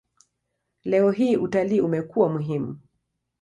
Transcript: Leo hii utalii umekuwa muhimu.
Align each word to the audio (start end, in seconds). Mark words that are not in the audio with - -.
Leo 0.83 1.11
hii 1.11 1.37
utalii 1.37 1.81
umekuwa 1.81 2.29
muhimu. 2.29 2.79